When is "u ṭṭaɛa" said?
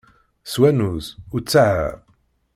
1.35-1.89